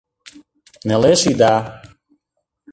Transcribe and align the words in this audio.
—Нелеш 0.87 1.21
ида... 1.31 1.55